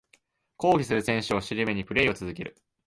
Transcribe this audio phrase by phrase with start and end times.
[0.57, 2.57] 抗議する選手を尻目にプレイを続ける